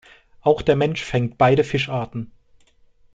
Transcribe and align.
Auch 0.41 0.63
der 0.63 0.75
Mensch 0.75 1.03
fängt 1.03 1.37
beide 1.37 1.63
Fischarten. 1.63 2.31